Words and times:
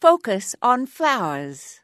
Focus 0.00 0.54
on 0.62 0.86
flowers. 0.86 1.80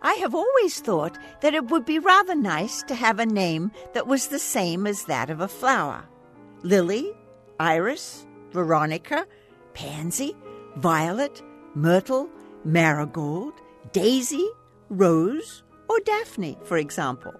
I 0.00 0.14
have 0.14 0.34
always 0.34 0.80
thought 0.80 1.18
that 1.42 1.52
it 1.52 1.66
would 1.70 1.84
be 1.84 1.98
rather 1.98 2.34
nice 2.34 2.82
to 2.84 2.94
have 2.94 3.18
a 3.18 3.26
name 3.26 3.70
that 3.92 4.06
was 4.06 4.28
the 4.28 4.38
same 4.38 4.86
as 4.86 5.04
that 5.04 5.28
of 5.28 5.42
a 5.42 5.46
flower. 5.46 6.08
Lily, 6.62 7.12
iris, 7.60 8.26
veronica, 8.52 9.26
pansy, 9.74 10.34
violet, 10.76 11.42
myrtle, 11.74 12.30
marigold, 12.64 13.52
daisy, 13.92 14.48
rose, 14.88 15.62
or 15.90 16.00
daphne, 16.00 16.56
for 16.64 16.78
example. 16.78 17.34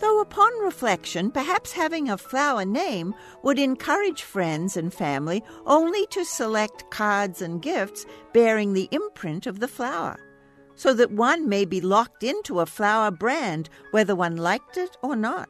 Though 0.00 0.20
upon 0.20 0.52
reflection, 0.60 1.30
perhaps 1.30 1.72
having 1.72 2.10
a 2.10 2.18
flower 2.18 2.64
name 2.64 3.14
would 3.42 3.58
encourage 3.58 4.22
friends 4.22 4.76
and 4.76 4.92
family 4.92 5.42
only 5.66 6.06
to 6.08 6.24
select 6.24 6.90
cards 6.90 7.40
and 7.40 7.62
gifts 7.62 8.04
bearing 8.32 8.72
the 8.72 8.88
imprint 8.90 9.46
of 9.46 9.60
the 9.60 9.68
flower 9.68 10.18
so 10.74 10.92
that 10.94 11.10
one 11.10 11.48
may 11.48 11.64
be 11.64 11.80
locked 11.80 12.22
into 12.22 12.60
a 12.60 12.66
flower 12.66 13.10
brand 13.10 13.68
whether 13.90 14.14
one 14.14 14.36
liked 14.36 14.76
it 14.76 14.96
or 15.02 15.16
not. 15.16 15.48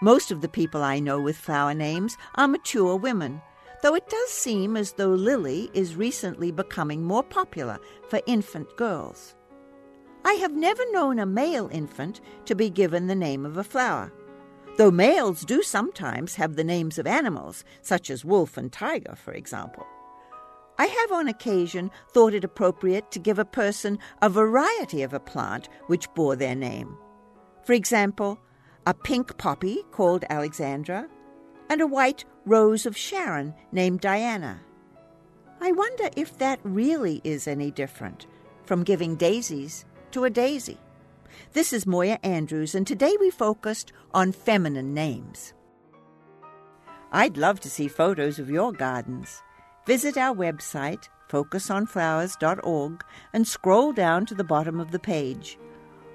Most 0.00 0.30
of 0.30 0.40
the 0.40 0.48
people 0.48 0.82
I 0.82 1.00
know 1.00 1.20
with 1.20 1.36
flower 1.36 1.74
names 1.74 2.16
are 2.36 2.46
mature 2.46 2.96
women, 2.96 3.40
though 3.82 3.94
it 3.94 4.08
does 4.08 4.30
seem 4.30 4.76
as 4.76 4.92
though 4.92 5.08
Lily 5.08 5.70
is 5.72 5.96
recently 5.96 6.52
becoming 6.52 7.02
more 7.02 7.22
popular 7.22 7.78
for 8.08 8.20
infant 8.26 8.68
girls. 8.76 9.34
I 10.24 10.34
have 10.34 10.54
never 10.54 10.82
known 10.92 11.18
a 11.18 11.26
male 11.26 11.68
infant 11.72 12.20
to 12.46 12.54
be 12.54 12.70
given 12.70 13.06
the 13.06 13.14
name 13.14 13.46
of 13.46 13.56
a 13.56 13.64
flower, 13.64 14.12
though 14.76 14.90
males 14.90 15.44
do 15.44 15.62
sometimes 15.62 16.36
have 16.36 16.56
the 16.56 16.64
names 16.64 16.98
of 16.98 17.06
animals, 17.06 17.64
such 17.82 18.10
as 18.10 18.24
wolf 18.24 18.56
and 18.56 18.72
tiger, 18.72 19.14
for 19.16 19.32
example. 19.32 19.86
I 20.78 20.86
have 20.86 21.12
on 21.12 21.26
occasion 21.26 21.90
thought 22.12 22.34
it 22.34 22.44
appropriate 22.44 23.10
to 23.10 23.18
give 23.18 23.38
a 23.38 23.44
person 23.44 23.98
a 24.22 24.28
variety 24.28 25.02
of 25.02 25.12
a 25.12 25.20
plant 25.20 25.68
which 25.88 26.12
bore 26.14 26.36
their 26.36 26.54
name. 26.54 26.96
For 27.64 27.72
example, 27.72 28.38
a 28.86 28.94
pink 28.94 29.36
poppy 29.38 29.82
called 29.90 30.24
Alexandra, 30.30 31.08
and 31.68 31.80
a 31.80 31.86
white 31.86 32.24
rose 32.46 32.86
of 32.86 32.96
Sharon 32.96 33.54
named 33.72 34.00
Diana. 34.00 34.60
I 35.60 35.72
wonder 35.72 36.08
if 36.16 36.38
that 36.38 36.60
really 36.62 37.20
is 37.24 37.48
any 37.48 37.70
different 37.70 38.26
from 38.64 38.84
giving 38.84 39.16
daisies 39.16 39.84
to 40.18 40.24
a 40.24 40.30
daisy. 40.30 40.76
This 41.52 41.72
is 41.72 41.86
Moya 41.86 42.18
Andrews, 42.24 42.74
and 42.74 42.84
today 42.84 43.16
we 43.20 43.30
focused 43.30 43.92
on 44.12 44.32
feminine 44.32 44.92
names. 44.92 45.54
I'd 47.12 47.36
love 47.36 47.60
to 47.60 47.70
see 47.70 47.86
photos 47.86 48.40
of 48.40 48.50
your 48.50 48.72
gardens. 48.72 49.40
Visit 49.86 50.16
our 50.16 50.34
website, 50.34 51.08
focusonflowers.org, 51.30 53.04
and 53.32 53.46
scroll 53.46 53.92
down 53.92 54.26
to 54.26 54.34
the 54.34 54.42
bottom 54.42 54.80
of 54.80 54.90
the 54.90 54.98
page. 54.98 55.56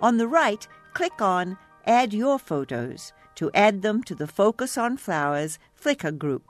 On 0.02 0.18
the 0.18 0.28
right, 0.28 0.68
click 0.94 1.22
on 1.22 1.58
Add 1.86 2.14
Your 2.14 2.38
Photos 2.38 3.14
to 3.36 3.52
add 3.54 3.84
them 3.84 4.04
to 4.04 4.16
the 4.16 4.28
Focus 4.28 4.78
on 4.78 4.98
Flowers 4.98 5.60
Flickr 5.82 6.18
group. 6.18 6.44